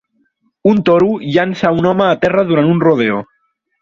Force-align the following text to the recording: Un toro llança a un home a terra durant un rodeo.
Un 0.69 0.79
toro 0.87 1.11
llança 1.35 1.67
a 1.71 1.73
un 1.81 1.89
home 1.91 2.07
a 2.15 2.19
terra 2.25 2.45
durant 2.53 2.73
un 2.75 2.85
rodeo. 2.89 3.21